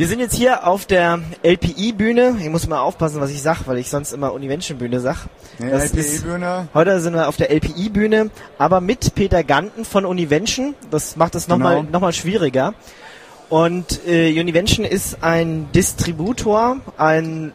[0.00, 2.36] Wir sind jetzt hier auf der LPI-Bühne.
[2.40, 5.26] Ich muss mal aufpassen, was ich sag, weil ich sonst immer Univention-Bühne sag.
[5.58, 6.68] Nee, LPI-Bühne.
[6.72, 10.74] Heute sind wir auf der LPI-Bühne, aber mit Peter Ganten von Univention.
[10.90, 11.90] Das macht es nochmal Genau.
[11.90, 12.72] noch mal schwieriger.
[13.50, 17.52] Und äh, Univention ist ein Distributor, ein,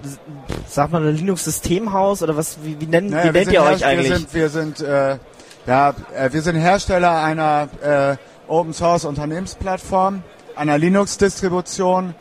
[0.68, 3.86] sag mal, ein Linux-Systemhaus oder was, wie, wie, nennen, Naja, wie nennt ihr Herst- euch
[3.88, 4.10] eigentlich?
[4.12, 5.18] Wir sind, wir sind, äh,
[5.66, 8.18] ja, äh, wir sind Hersteller einer äh,
[8.48, 10.22] Open Source Unternehmensplattform,
[10.56, 12.14] einer Linux-Distribution,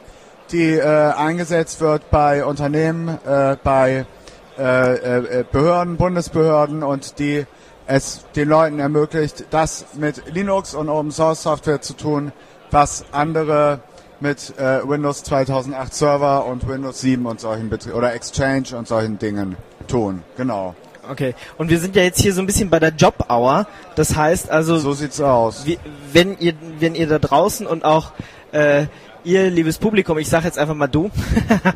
[0.55, 4.07] die äh, eingesetzt wird bei Unternehmen, äh, bei
[4.57, 7.45] äh, Behörden, Bundesbehörden und die
[7.87, 12.33] es den Leuten ermöglicht, das mit Linux und Open Source Software zu tun,
[12.71, 13.81] was andere
[14.21, 19.19] mit äh, Windows 2008 Server und Windows 7 und solchen Betrie oder Exchange und solchen
[19.19, 19.57] Dingen
[19.89, 20.23] tun.
[20.37, 20.75] Genau.
[21.11, 21.35] Okay.
[21.59, 23.67] Und wir sind ja jetzt hier so ein bisschen bei der Job Hour.
[23.97, 25.67] Das heißt also, So sieht's aus.
[25.67, 25.79] wie,
[26.13, 28.13] wenn ihr, wenn ihr da draußen und auch
[28.53, 28.87] äh,
[29.25, 31.11] ihr, liebes Publikum, ich sage jetzt einfach mal du,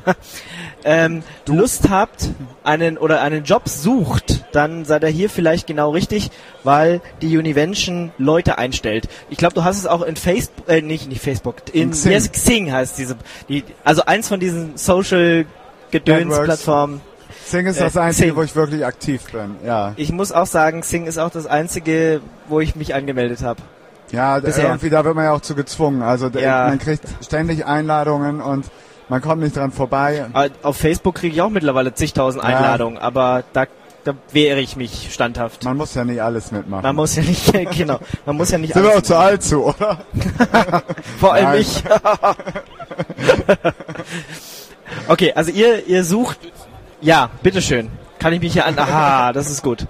[0.85, 2.29] ähm, Lust habt,
[2.65, 6.31] einen oder einen Job sucht, dann seid ihr hier vielleicht genau richtig,
[6.65, 9.09] weil die Univention Leute einstellt.
[9.31, 12.13] Ich glaube, du hast es auch in Facebook, äh, nicht, nicht Facebook, in, In Xing.
[12.13, 13.17] Yes, Xing heißt diese,
[13.49, 15.47] die, also eins von diesen Social
[15.91, 16.39] Gedöns.
[16.39, 17.01] Plattformen.
[17.47, 18.37] Sing ist Äh, das Einzige, Xing.
[18.37, 19.57] wo ich wirklich aktiv bin.
[19.65, 23.63] Ja, Ich muss auch sagen, Xing ist auch das einzige, wo ich mich angemeldet habe.
[24.13, 24.65] Ja Bisher.
[24.67, 26.03] irgendwie, da wird man ja auch zu gezwungen.
[26.03, 26.69] Also Ja.
[26.69, 28.67] man kriegt ständig Einladungen und
[29.09, 30.27] man kommt nicht dran vorbei.
[30.35, 32.51] Äh, Auf Facebook kriege ich auch mittlerweile zigtausend Ja.
[32.51, 33.65] Einladungen, aber da,
[34.05, 35.65] da wehre ich mich standhaft.
[35.65, 36.83] Man muss ja nicht alles mitmachen.
[36.83, 39.43] Man muss ja nicht, genau, man muss ja nicht Sind wir auch alles, zu alt
[39.43, 39.99] zu, oder?
[41.19, 41.83] vor allem ich.
[45.09, 46.39] okay, also ihr, ihr sucht,
[47.01, 47.91] ja, bitteschön.
[48.19, 49.87] Kann ich mich hier an, aha, das ist gut.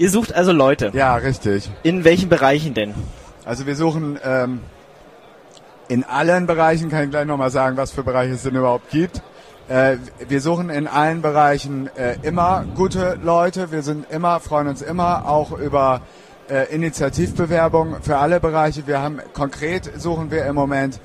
[0.00, 0.90] Ihr sucht also Leute.
[0.94, 1.70] Ja, richtig.
[1.82, 2.94] In welchen Bereichen denn?
[3.44, 4.60] Also wir suchen ähm,
[5.88, 9.22] in allen Bereichen, kann ich gleich nochmal sagen, was für Bereiche es denn überhaupt gibt.
[9.68, 13.70] Äh, wir suchen in allen Bereichen äh, immer gute Leute.
[13.70, 16.00] Wir sind immer, freuen uns immer auch über
[16.48, 18.86] äh, Initiativbewerbungen für alle Bereiche.
[18.86, 20.98] Wir haben konkret suchen wir im Moment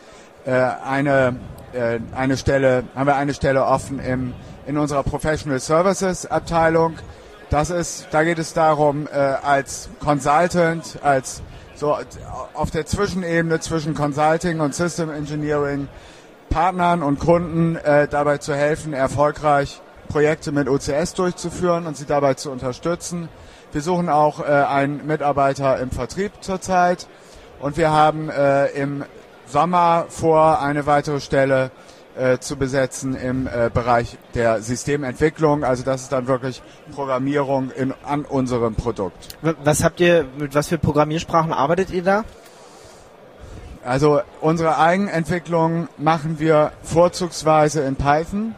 [0.45, 1.35] äh, eine
[1.73, 4.33] äh, eine Stelle, haben wir eine Stelle offen im
[4.65, 6.95] in unserer Professional Services Abteilung.
[7.49, 11.41] Das ist, da geht es darum, äh, als Consultant, als
[11.75, 11.97] so
[12.53, 15.87] auf der Zwischenebene zwischen Consulting und System Engineering
[16.49, 22.35] Partnern und Kunden äh, dabei zu helfen, erfolgreich Projekte mit OCS durchzuführen und sie dabei
[22.35, 23.29] zu unterstützen.
[23.71, 27.07] Wir suchen auch äh, einen Mitarbeiter im Vertrieb zurzeit
[27.59, 29.03] und wir haben äh, im
[29.47, 31.71] Sommer vor, eine weitere Stelle
[32.17, 35.63] äh, zu besetzen im äh, Bereich der Systementwicklung.
[35.63, 36.61] Also das ist dann wirklich
[36.93, 39.37] Programmierung in, an unserem Produkt.
[39.63, 42.23] Was habt ihr, mit was für Programmiersprachen arbeitet ihr da?
[43.83, 48.55] Also unsere Eigenentwicklung machen wir vorzugsweise in Python.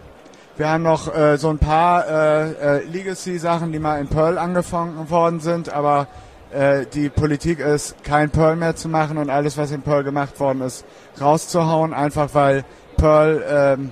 [0.56, 5.10] Wir haben noch äh, so ein paar äh, äh, Legacy-Sachen, die mal in Perl angefangen
[5.10, 6.08] worden sind, aber
[6.52, 10.40] äh, die Politik ist, kein Perl mehr zu machen und alles, was in Perl gemacht
[10.40, 10.86] worden ist,
[11.20, 12.64] rauszuhauen, einfach weil
[12.98, 13.92] Perl ähm,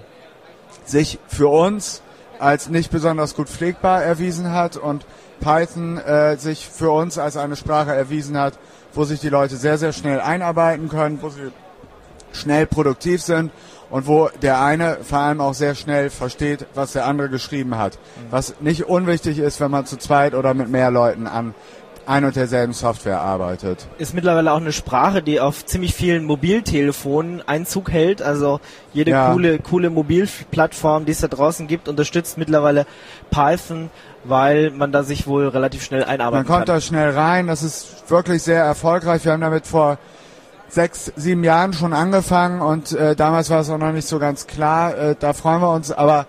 [0.86, 2.02] sich für uns
[2.40, 5.06] als nicht besonders gut pflegbar erwiesen hat und
[5.40, 8.58] Python äh, sich für uns als eine Sprache erwiesen hat,
[8.94, 11.52] wo sich die Leute sehr, sehr schnell einarbeiten können, wo sie
[12.34, 13.52] schnell produktiv sind
[13.90, 17.98] und wo der eine vor allem auch sehr schnell versteht, was der andere geschrieben hat.
[18.30, 21.54] Was nicht unwichtig ist, wenn man zu zweit oder mit mehr Leuten an
[22.08, 23.88] ein und derselben Software arbeitet.
[23.98, 28.22] ist mittlerweile auch eine Sprache, die auf ziemlich vielen Mobiltelefonen Einzug hält.
[28.22, 28.60] Also
[28.94, 29.32] jede Ja.
[29.32, 32.86] coole, coole Mobilplattform, die es da draußen gibt, unterstützt mittlerweile
[33.32, 33.90] Python,
[34.24, 36.76] weil man da sich wohl relativ schnell Man einarbeiten kommt kann.
[36.76, 39.24] da schnell rein, das ist wirklich sehr erfolgreich.
[39.26, 39.98] Wir haben damit vor
[40.68, 44.48] sechs, sieben Jahren schon angefangen und äh, damals war es auch noch nicht so ganz
[44.48, 44.98] klar.
[44.98, 46.26] Äh, da freuen wir uns, aber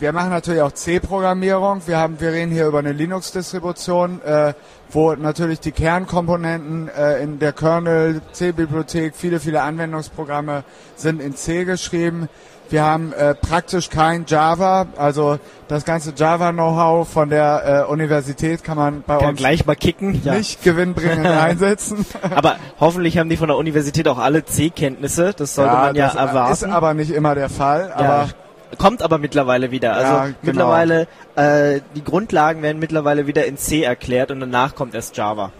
[0.00, 1.82] wir machen natürlich auch C-Programmierung.
[1.86, 4.52] Wir haben, wir reden hier über eine Linux-Distribution, äh,
[4.90, 10.64] wo natürlich die Kernkomponenten äh, in der Kernel, C-Bibliothek, viele, viele Anwendungsprogramme
[10.96, 12.28] sind in C geschrieben.
[12.70, 18.76] Wir haben äh, praktisch kein Java, also das ganze Java-Know-how von der äh, Universität kann
[18.76, 20.20] man bei Kann uns gleich mal kicken.
[20.22, 20.34] Ja.
[20.34, 22.04] nicht gewinnbringend einsetzen.
[22.34, 25.32] Aber hoffentlich haben die von der Universität auch alle C-Kenntnisse.
[25.34, 26.52] Das sollte man ja das erwarten.
[26.52, 27.88] ist aber nicht immer der Fall.
[27.88, 28.28] Ja, Aber
[28.76, 29.94] kommt aber mittlerweile wieder.
[29.94, 30.36] Also Ja, genau.
[30.42, 31.06] mittlerweile,
[31.36, 35.52] äh, die Grundlagen werden mittlerweile wieder in C erklärt und danach kommt erst Java.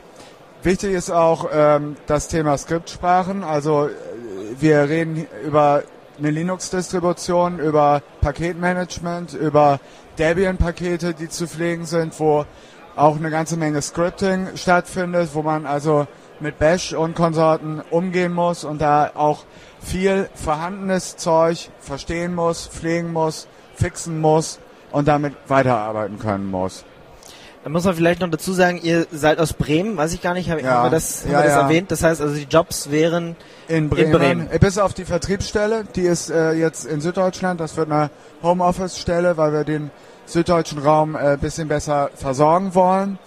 [0.62, 3.44] Wichtig ist auch ähm, das Thema Skriptsprachen.
[3.44, 3.90] Also äh,
[4.58, 5.84] wir reden über
[6.18, 9.78] eine Linux-Distribution, über Paketmanagement, über
[10.18, 12.44] Debian-Pakete, die zu pflegen sind, wo
[12.96, 16.08] auch eine ganze Menge Scripting stattfindet, wo man also
[16.40, 19.44] mit Bash und Konsorten umgehen muss und da auch
[19.80, 24.58] viel vorhandenes Zeug verstehen muss, pflegen muss, fixen muss
[24.92, 26.84] und damit weiterarbeiten können muss.
[27.64, 30.48] Da muss man vielleicht noch dazu sagen, ihr seid aus Bremen, weiß ich gar nicht,
[30.48, 30.88] haben, Ja.
[30.88, 31.60] das, haben Ja, das ja.
[31.62, 31.90] erwähnt?
[31.90, 33.36] Das heißt also, die Jobs wären
[33.66, 34.12] In Bremen.
[34.12, 34.50] Bremen.
[34.50, 37.60] Äh, Bis auf die Vertriebsstelle, die ist äh, jetzt in Süddeutschland.
[37.60, 38.10] Das wird eine
[38.42, 39.90] Homeoffice-Stelle, weil wir den
[40.26, 43.18] süddeutschen Raum ein äh, bisschen besser versorgen wollen.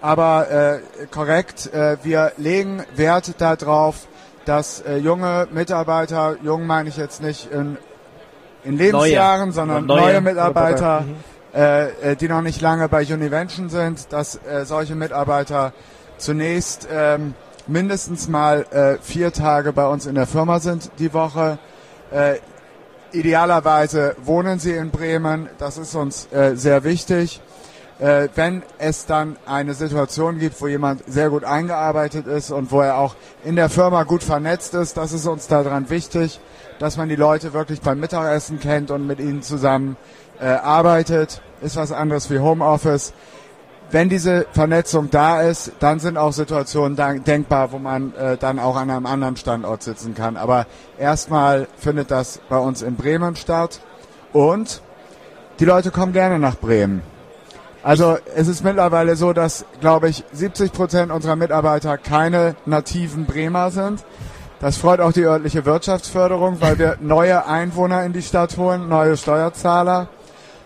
[0.00, 4.06] Aber äh, korrekt, äh, wir legen Wert darauf,
[4.44, 7.76] dass äh, junge Mitarbeiter, jung meine ich jetzt nicht in,
[8.64, 11.16] in Lebensjahren, sondern Neue neue, Mitarbeiter, Mhm.
[11.54, 15.72] äh, äh, die noch nicht lange bei Univention sind, dass äh, solche Mitarbeiter
[16.16, 17.34] zunächst ähm,
[17.66, 21.58] mindestens mal äh, vier Tage bei uns in der Firma sind die Woche.
[22.10, 22.36] Äh,
[23.12, 27.40] idealerweise wohnen sie in Bremen, das ist uns äh, sehr wichtig.
[27.98, 32.80] Äh, wenn es dann eine Situation gibt, wo jemand sehr gut eingearbeitet ist und wo
[32.80, 36.38] er auch in der Firma gut vernetzt ist, das ist uns daran wichtig,
[36.78, 39.96] dass man die Leute wirklich beim Mittagessen kennt und mit ihnen zusammen
[40.40, 41.42] äh, arbeitet.
[41.60, 43.12] Ist was anderes wie Homeoffice.
[43.90, 48.76] Wenn diese Vernetzung da ist, dann sind auch Situationen denkbar, wo man äh, dann auch
[48.76, 50.36] an einem anderen Standort sitzen kann.
[50.36, 50.66] Aber
[50.98, 53.80] erstmal findet das bei uns in Bremen statt
[54.32, 54.82] und
[55.58, 57.02] die Leute kommen gerne nach Bremen.
[57.82, 63.70] Also es ist mittlerweile so, dass, glaube ich, 70 Prozent unserer Mitarbeiter keine nativen Bremer
[63.70, 64.04] sind.
[64.60, 69.16] Das freut auch die örtliche Wirtschaftsförderung, weil wir neue Einwohner in die Stadt holen, neue
[69.16, 70.08] Steuerzahler.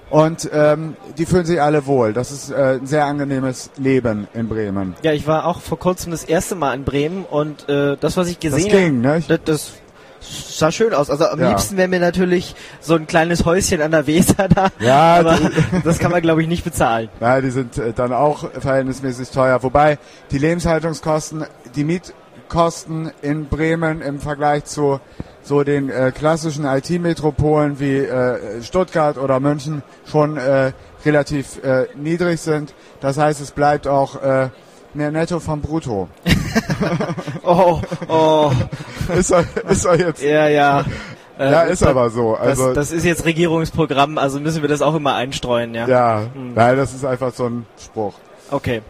[0.09, 2.13] Und ähm, die fühlen sich alle wohl.
[2.13, 4.95] Das ist äh, ein sehr angenehmes Leben in Bremen.
[5.03, 8.29] Ja, ich war auch vor kurzem das erste Mal in Bremen und äh, das, was
[8.29, 9.15] ich Das gesehen ging, ne?
[9.15, 9.73] habe, das, das
[10.23, 11.11] sah schön aus.
[11.11, 11.49] Also am Ja.
[11.51, 14.69] liebsten wäre mir natürlich so ein kleines Häuschen an der Weser da.
[14.81, 15.39] Ja, aber
[15.85, 17.09] das kann man glaube ich nicht bezahlen.
[17.21, 19.63] Ja, die sind äh, dann auch verhältnismäßig teuer.
[19.63, 19.99] Wobei
[20.31, 25.01] die Lebenshaltungskosten, die Mietkosten in Bremen im Vergleich zu
[25.45, 30.73] so den äh, klassischen IT-Metropolen wie äh, Stuttgart oder München schon äh,
[31.05, 32.75] relativ äh, niedrig sind.
[33.01, 34.51] Das heißt, es bleibt auch äh,
[34.95, 36.09] mehr Netto vom Brutto.
[37.45, 38.53] Oh, oh,
[39.17, 40.23] ist, er, ist er jetzt?
[40.23, 40.85] ja, ja.
[41.39, 42.35] Äh, Ja, ist das, aber so.
[42.37, 45.89] Also das, das ist jetzt Regierungsprogramm, also müssen wir das auch immer einstreuen, ja.
[45.89, 46.55] ja, Hm.
[46.55, 48.15] nein, das ist einfach so ein Spruch.
[48.51, 48.83] Okay.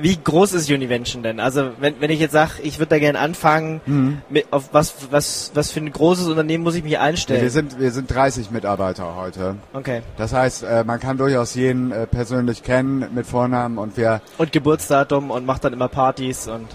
[0.00, 1.40] Wie groß ist Univention denn?
[1.40, 4.22] Also wenn, wenn ich jetzt sage, ich würde da gerne anfangen, Mhm.
[4.28, 7.42] mit, auf was, was, was für ein großes Unternehmen muss ich mich einstellen?
[7.42, 9.56] Wir sind wir sind 30 Mitarbeiter heute.
[9.72, 10.02] okay.
[10.16, 14.52] Das heißt, äh, man kann durchaus jeden äh, persönlich kennen mit Vornamen und wir, Und
[14.52, 16.66] Geburtsdatum und macht dann immer Partys und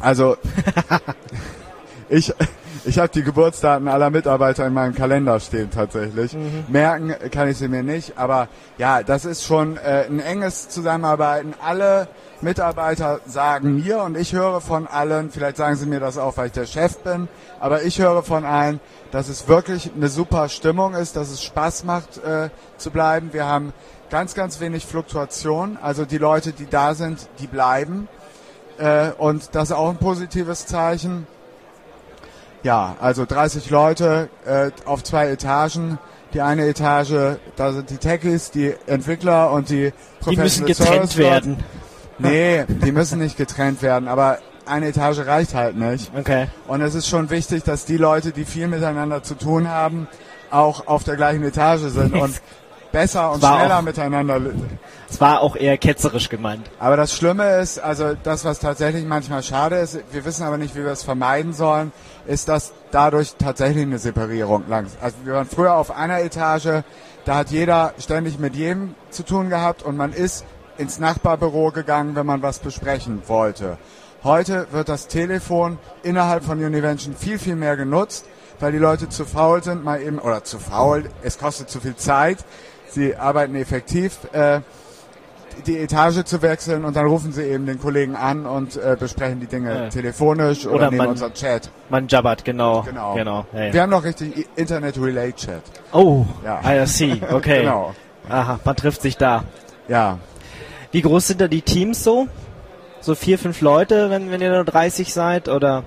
[0.00, 0.36] also
[2.14, 2.32] ich,
[2.84, 6.36] ich habe die Geburtsdaten aller Mitarbeiter in meinem Kalender stehen tatsächlich.
[6.68, 11.54] Merken kann ich sie mir nicht, aber ja, das ist schon äh, ein enges Zusammenarbeiten.
[11.60, 12.08] Alle
[12.40, 16.46] Mitarbeiter sagen mir und ich höre von allen, vielleicht sagen sie mir das auch, weil
[16.46, 17.28] ich der Chef bin,
[17.58, 21.84] aber ich höre von allen, dass es wirklich eine super Stimmung ist, dass es Spaß
[21.84, 23.32] macht äh, zu bleiben.
[23.32, 23.72] Wir haben
[24.10, 28.08] ganz, ganz wenig Fluktuation, also die Leute, die da sind, die bleiben.
[28.78, 31.26] Äh, und das ist auch ein positives Zeichen.
[32.64, 35.98] Ja, also 30 Leute äh, auf zwei Etagen.
[36.32, 39.92] Die eine Etage, da sind die Techies, die Entwickler und die
[40.28, 40.66] die müssen Professional
[40.98, 41.56] getrennt Service werden.
[42.18, 46.10] Nee, die müssen nicht getrennt werden, aber eine Etage reicht halt nicht.
[46.18, 46.48] Okay.
[46.66, 50.08] Und es ist schon wichtig, dass die Leute, die viel miteinander zu tun haben,
[50.50, 52.40] auch auf der gleichen Etage sind und
[52.90, 54.40] besser und War schneller auch- miteinander.
[55.10, 56.68] Es war auch eher ketzerisch gemeint.
[56.80, 60.74] Aber das Schlimme ist, also das, was tatsächlich manchmal schade ist, wir wissen aber nicht,
[60.74, 61.92] wie wir es vermeiden sollen,
[62.26, 64.86] ist, dass dadurch tatsächlich eine Separierung lang.
[65.00, 66.82] Also wir waren früher auf einer Etage,
[67.24, 70.44] da hat jeder ständig mit jedem zu tun gehabt und man ist
[70.78, 73.78] ins Nachbarbüro gegangen, wenn man was besprechen wollte.
[74.22, 78.24] Heute wird das Telefon innerhalb von Univention viel, viel mehr genutzt,
[78.60, 81.96] weil die Leute zu faul sind, mal eben, oder zu faul, es kostet zu viel
[81.96, 82.38] Zeit,
[82.88, 84.60] sie arbeiten effektiv, äh,
[85.66, 89.40] die Etage zu wechseln und dann rufen sie eben den Kollegen an und äh, besprechen
[89.40, 89.88] die Dinge Ja.
[89.88, 91.70] telefonisch oder, Oder nehmen man- unseren Chat.
[91.90, 92.82] Man jabbert, genau.
[92.82, 93.14] Genau.
[93.14, 93.46] genau.
[93.52, 93.72] Ja, ja.
[93.72, 95.62] Wir haben noch richtig Internet Relay Chat.
[95.92, 96.60] Oh, Ja.
[96.64, 97.20] I see.
[97.30, 97.60] Okay.
[97.60, 97.94] Genau.
[98.28, 99.44] Aha, man trifft sich da.
[99.88, 100.18] Ja.
[100.92, 102.28] Wie groß sind da die Teams so?
[103.00, 105.82] So vier, fünf Leute, wenn, wenn ihr nur 30 seid, oder?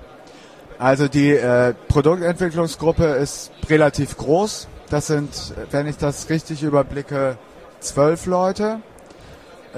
[0.80, 4.68] Also die äh, Produktentwicklungsgruppe ist relativ groß.
[4.90, 5.30] Das sind,
[5.72, 7.38] wenn ich das richtig überblicke,
[7.80, 8.82] zwölf Leute.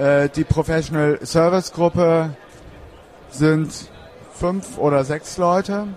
[0.00, 2.30] Äh, die Professional Service Gruppe
[3.28, 3.90] sind
[4.32, 5.88] fünf oder sechs Leute.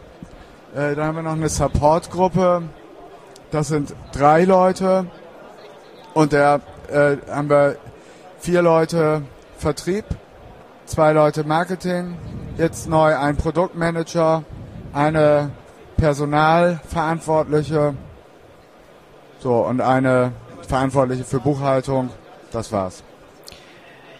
[0.76, 2.64] Äh, dann haben wir noch eine Support Gruppe.
[3.52, 5.08] Das sind drei Leute.
[6.14, 6.60] Und da
[6.92, 7.78] äh, haben wir
[8.40, 9.22] vier Leute
[9.58, 10.04] Vertrieb,
[10.86, 12.18] zwei Leute Marketing,
[12.58, 14.44] jetzt neu ein Produktmanager,
[14.92, 15.52] eine
[15.96, 17.96] Personalverantwortliche,
[19.40, 20.34] so und eine
[20.68, 22.10] Verantwortliche für Buchhaltung.
[22.52, 23.02] Das war's.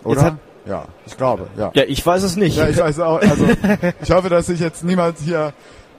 [0.04, 0.38] Oder?
[0.66, 1.72] Ja, ich glaube, ja.
[1.74, 2.58] Ja, ich weiß es nicht.
[2.58, 3.20] Ja, ich weiß auch.
[3.20, 3.48] Also
[4.02, 5.54] ich hoffe, dass sich jetzt niemand hier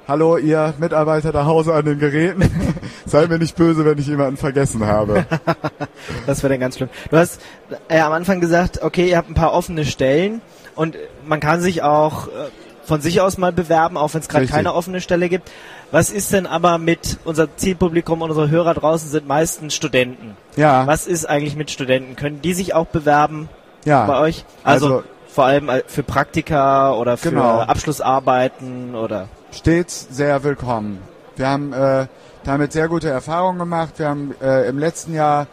[0.06, 2.42] Hallo, ihr Mitarbeiter da Hause an den Geräten.
[3.06, 5.24] Seid mir nicht böse, wenn ich jemanden vergessen habe.
[6.26, 6.90] das wäre dann ganz schlimm.
[7.10, 7.40] Du hast
[7.88, 10.42] äh, am Anfang gesagt, okay, ihr habt ein paar offene Stellen
[10.74, 12.30] und man kann sich auch äh,
[12.84, 15.50] von sich aus mal bewerben, auch wenn es gerade keine offene Stelle gibt.
[15.90, 20.36] Was ist denn aber mit unser Zielpublikum unsere Hörer draußen sind meistens Studenten?
[20.56, 20.86] Ja.
[20.86, 22.14] Was ist eigentlich mit Studenten?
[22.14, 23.48] Können die sich auch bewerben
[23.84, 24.06] ja.
[24.06, 24.44] bei euch?
[24.62, 27.60] Also, also vor allem äh, für Praktika oder für genau.
[27.60, 29.28] Abschlussarbeiten oder?
[29.54, 30.98] stets sehr willkommen.
[31.36, 32.06] Wir haben äh,
[32.44, 33.94] damit sehr gute Erfahrungen gemacht.
[33.98, 35.46] Wir haben äh, im letzten Jahr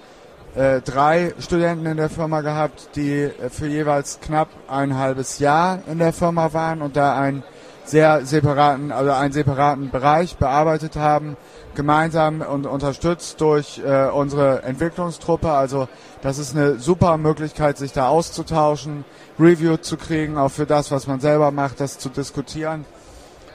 [0.55, 5.79] äh, drei Studenten in der Firma gehabt, die äh, für jeweils knapp ein halbes Jahr
[5.89, 7.43] in der Firma waren und da einen
[7.83, 11.37] sehr separaten, also einen separaten Bereich bearbeitet haben,
[11.75, 15.51] gemeinsam und unterstützt durch äh, unsere Entwicklungstruppe.
[15.51, 15.87] Also
[16.21, 19.05] das ist eine super Möglichkeit, sich da auszutauschen,
[19.39, 22.85] Review zu kriegen, auch für das, was man selber macht, das zu diskutieren.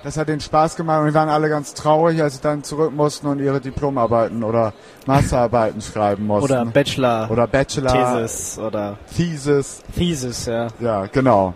[0.02, 2.92] Das hat den Spaß gemacht und wir waren alle ganz traurig, als sie dann zurück
[2.94, 4.72] mussten und ihre Diplomarbeiten oder
[5.06, 6.52] Masterarbeiten schreiben mussten.
[6.52, 7.28] Oder Bachelor.
[7.30, 8.20] Oder Bachelor.
[8.20, 9.82] Thesis oder Thesis.
[9.96, 10.68] Thesis, ja.
[10.78, 11.54] Ja, genau.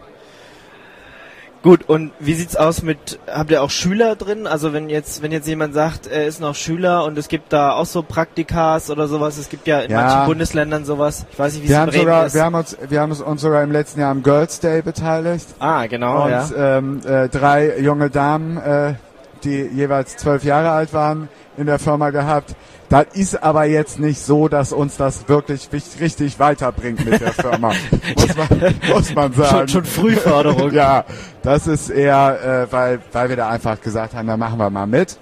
[1.63, 4.47] Gut, und wie sieht's aus mit, habt ihr auch Schüler drin?
[4.47, 7.73] Also wenn jetzt, wenn jetzt jemand sagt, er ist noch Schüler und es gibt da
[7.73, 10.01] auch so Praktikas oder sowas, es gibt ja in Ja.
[10.03, 11.27] manchen Bundesländern sowas.
[11.31, 12.35] Ich weiß nicht, wie Wir es haben, sogar, ist.
[12.35, 15.49] wir, haben uns, wir haben uns sogar im letzten Jahr am Girls Day beteiligt.
[15.59, 16.79] ah, genau, und ja.
[16.79, 18.95] ähm, äh, drei junge Damen, äh,
[19.45, 22.55] die jeweils zwölf Jahre alt waren, in der Firma gehabt.
[22.89, 25.69] Das ist aber jetzt nicht so, dass uns das wirklich
[26.01, 27.73] richtig weiterbringt mit der Firma,
[28.17, 29.69] muss, man, muss man sagen.
[29.69, 30.73] Schon, schon Frühförderung.
[30.81, 31.05] Ja,
[31.43, 34.87] das ist eher, äh, weil, weil wir da einfach gesagt haben, da machen wir mal
[34.87, 35.19] mit.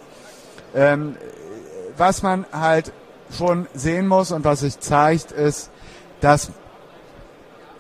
[0.75, 1.17] Ähm,
[1.97, 2.93] was man halt
[3.37, 5.71] schon sehen muss und was sich zeigt, ist,
[6.21, 6.53] dass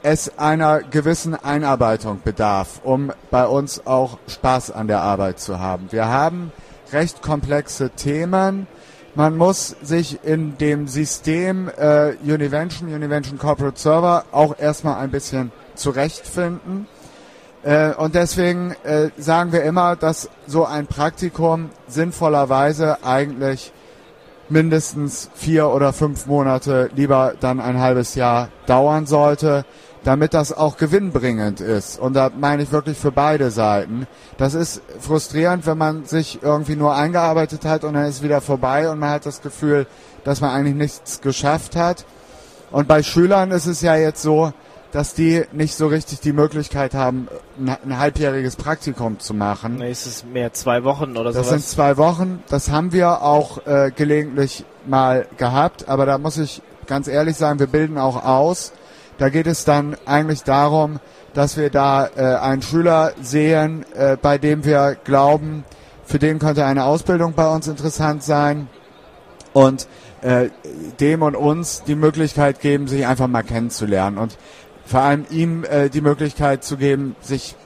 [0.02, 5.88] es einer gewissen Einarbeitung bedarf, um bei uns auch Spaß an der Arbeit zu haben.
[5.90, 6.52] Wir haben
[6.93, 8.67] recht komplexe Themen.
[9.14, 15.50] Man muss sich in dem System äh, Univention, Univention Corporate Server auch erstmal ein bisschen
[15.75, 16.87] zurechtfinden.
[17.62, 23.73] Äh, und deswegen äh, sagen wir immer, dass so ein Praktikum sinnvollerweise eigentlich
[24.49, 29.64] mindestens vier oder fünf Monate, lieber dann ein halbes Jahr dauern sollte,
[30.05, 31.99] damit das auch gewinnbringend ist.
[31.99, 34.07] Und da meine ich wirklich für beide Seiten.
[34.37, 38.88] Das ist frustrierend, wenn man sich irgendwie nur eingearbeitet hat und dann ist wieder vorbei
[38.90, 39.87] und man hat das Gefühl,
[40.25, 42.05] dass man eigentlich nichts geschafft hat.
[42.71, 44.52] Und bei Schülern ist es ja jetzt so,
[44.93, 47.28] dass die nicht so richtig die Möglichkeit haben,
[47.59, 49.76] ein, halbjähriges Praktikum zu machen.
[49.76, 51.71] Nee, ist es mehr zwei Wochen oder Das sind sowas?
[51.71, 52.43] zwei Wochen.
[52.49, 55.88] Das haben wir auch äh, gelegentlich mal gehabt.
[55.88, 58.73] Aber da muss ich ganz ehrlich sagen, wir bilden auch aus.
[59.19, 61.01] Da geht es dann eigentlich darum,
[61.35, 65.65] dass wir da äh, einen Schüler sehen, äh, bei dem wir glauben,
[66.05, 68.69] für den könnte eine Ausbildung bei uns interessant sein.
[69.53, 69.89] Und
[70.23, 70.51] äh,
[71.01, 74.19] dem und uns die Möglichkeit geben, sich einfach mal kennenzulernen.
[74.19, 74.39] Und
[74.85, 77.57] vor allem ihm äh, die Möglichkeit zu geben, sich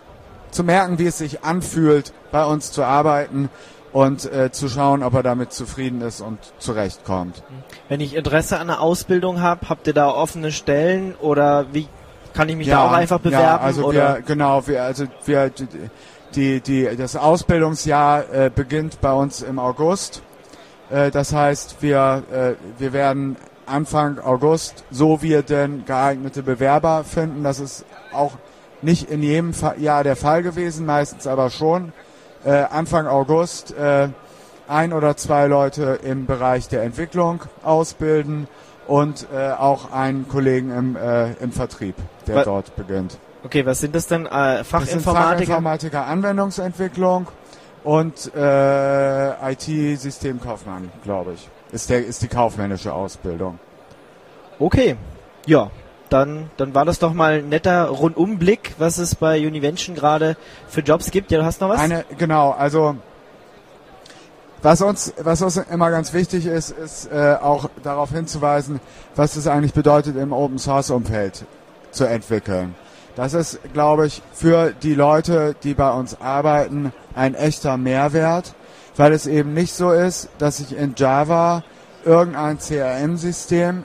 [0.51, 3.49] zu merken, wie es sich anfühlt, bei uns zu arbeiten
[3.93, 7.43] und äh, zu schauen, ob er damit zufrieden ist und zurechtkommt.
[7.89, 11.89] Wenn ich Interesse an einer Ausbildung habe, habt ihr da offene Stellen oder wie
[12.33, 13.45] kann ich mich da auch einfach bewerben?
[13.45, 14.15] Ja, also oder?
[14.17, 15.51] wir, genau, wir, also wir,
[16.35, 20.23] die, die, das Ausbildungsjahr äh, beginnt bei uns im August.
[20.91, 27.45] Äh, das heißt, wir, äh, wir werden Anfang August, so wir denn geeignete Bewerber finden.
[27.45, 28.33] Das ist auch
[28.81, 31.93] nicht in jedem Fa Jahr der Fall gewesen, meistens aber schon.
[32.45, 34.09] Äh, Anfang August äh,
[34.69, 38.49] ein oder zwei Leute im Bereich der Entwicklung ausbilden
[38.87, 40.97] und äh, auch einen Kollegen im,
[41.41, 41.95] im Vertrieb,
[42.27, 43.19] der Wa- dort beginnt.
[43.45, 44.27] Okay, was sind das denn?
[44.27, 45.37] Äh, Das sind Fachinformatiker?
[45.39, 47.27] Fachinformatiker Anwendungsentwicklung
[47.85, 51.49] und äh, IT-Systemkaufmann, glaube ich.
[51.73, 53.59] Ist, der, ist die kaufmännische Ausbildung.
[54.59, 54.97] Okay,
[55.47, 55.71] ja.
[56.13, 60.37] Dann, dann war das doch mal ein netter Rundumblick, was es bei Univention gerade
[60.69, 61.31] für Jobs gibt.
[61.31, 61.81] Ja, du hast noch was?
[61.81, 62.97] Eine, genau, also
[64.61, 68.79] was uns, was uns immer ganz wichtig ist, ist äh, auch darauf hinzuweisen,
[69.17, 71.47] was es eigentlich bedeutet, im Open Source Umfeld
[71.93, 72.75] zu entwickeln.
[73.17, 78.55] Das ist, glaube ich, für die Leute, die bei uns arbeiten, ein echter Mehrwert,
[78.97, 81.65] weil es eben nicht so ist, dass ich in Java
[82.05, 83.85] irgendein CRM-System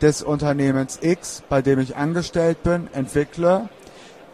[0.00, 3.68] des Unternehmens X, bei dem ich angestellt bin, entwickle,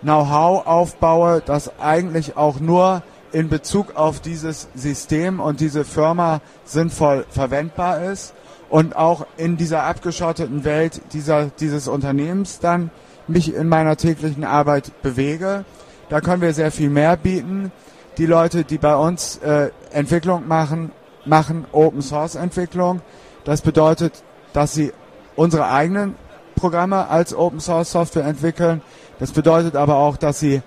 [0.02, 7.24] Know-how aufbaue, das eigentlich auch nur in Bezug auf dieses System und diese Firma sinnvoll
[7.30, 8.34] verwendbar ist
[8.68, 12.90] und auch in dieser abgeschotteten Welt dieser, dieses Unternehmens dann
[13.28, 15.64] mich in meiner täglichen Arbeit bewege.
[16.08, 17.70] Da können wir sehr viel mehr bieten.
[18.18, 20.90] Die Leute, die bei uns äh, Entwicklung machen,
[21.24, 23.00] machen Open Source Entwicklung.
[23.44, 24.92] Das bedeutet, dass sie
[25.36, 26.14] unsere eigenen
[26.54, 28.82] Programme als Open Source Software entwickeln.
[29.18, 30.62] Das bedeutet aber auch, dass sie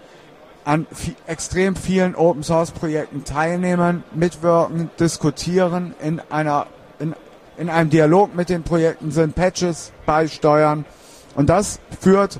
[0.63, 0.87] an
[1.27, 6.67] extrem vielen Open Source Projekten teilnehmen, mitwirken, diskutieren, in einer
[6.99, 7.13] in,
[7.57, 10.85] in einem Dialog mit den Projekten sind, Patches beisteuern
[11.35, 12.39] und das führt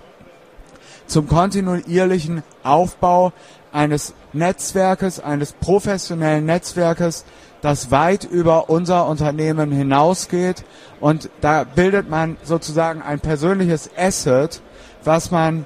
[1.08, 3.32] zum kontinuierlichen Aufbau
[3.72, 7.25] eines Netzwerkes, eines professionellen Netzwerkes,
[7.65, 10.63] das weit über unser Unternehmen hinausgeht.
[11.00, 14.62] Und da bildet man sozusagen ein persönliches Asset,
[15.03, 15.65] was man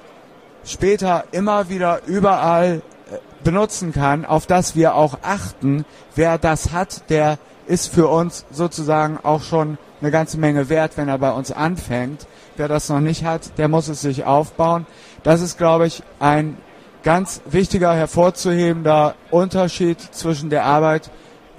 [0.64, 5.84] später immer wieder überall äh, benutzen kann, auf das wir auch achten.
[6.16, 7.38] Wer das hat, der
[7.68, 12.28] ist für uns sozusagen auch schon eine ganze Menge wert, wenn er bei uns anfängt.
[12.56, 14.86] Wer das noch nicht hat, der muss es sich aufbauen.
[15.24, 16.56] Das ist, glaube ich, ein
[17.04, 21.12] ganz wichtiger hervorzuhebender Unterschied zwischen der Arbeit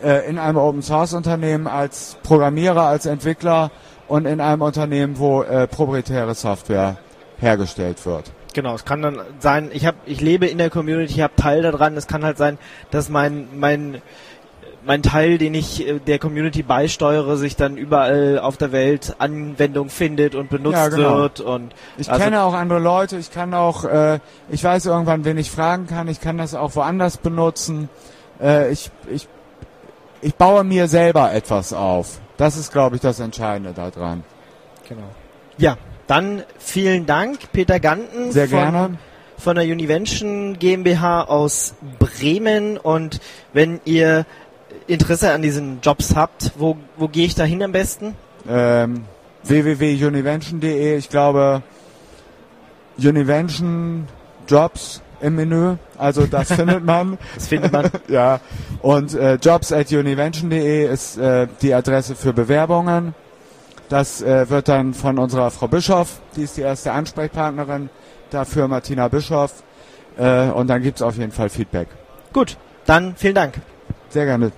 [0.03, 3.71] äh, in einem Open Source Unternehmen als Programmierer, als Entwickler
[4.09, 6.97] und in einem Unternehmen, wo äh, proprietäre Software
[7.39, 8.33] hergestellt wird.
[8.53, 11.63] Genau, es kann dann sein, ich habe, ich lebe in der Community, ich habe Teil
[11.63, 11.97] daran.
[11.97, 12.59] Es kann halt sein,
[12.91, 14.03] dass mein mein
[14.85, 19.89] mein Teil, den ich äh, der Community beisteuere, sich dann überall auf der Welt Anwendung
[19.89, 21.19] findet und benutzt ja, genau.
[21.19, 21.41] wird.
[21.41, 23.17] Und ich also kenne auch andere Leute.
[23.19, 26.09] Ich kann auch, äh, ich weiß irgendwann, wen ich fragen kann.
[26.09, 27.89] Ich kann das auch woanders benutzen.
[28.41, 29.29] Äh, ich ich
[30.23, 32.21] ich baue mir selber etwas auf.
[32.37, 34.25] Das ist, glaube ich, das Entscheidende daran.
[34.89, 35.09] Genau.
[35.59, 38.33] Ja, dann vielen Dank, Peter Ganten.
[38.33, 38.99] Sehr von, gerne.
[39.39, 42.79] Von der Univention GmbH aus Bremen.
[42.79, 43.21] Und
[43.53, 44.27] wenn ihr
[44.87, 48.17] Interesse an diesen Jobs habt, wo, wo gehe ich da hin am besten?
[48.49, 49.05] Ähm,
[49.45, 50.97] www.univention.de.
[50.97, 51.63] Ich glaube,
[52.99, 54.09] Univention
[54.49, 55.77] Jobs im Menü.
[55.99, 57.19] Also das findet man.
[57.35, 57.91] Das findet man.
[58.09, 58.41] ja.
[58.83, 63.15] Und äh, jobs at univention.de ist äh, die Adresse für Bewerbungen.
[63.89, 67.91] Das äh, wird dann von unserer Frau Bischof, die ist die erste Ansprechpartnerin
[68.31, 69.65] dafür, Martina Bischof.
[70.17, 71.89] Äh, und dann gibt's auf jeden Fall Feedback.
[72.33, 72.57] Gut,
[72.87, 73.55] dann vielen Dank.
[74.11, 74.53] Sehr gerne.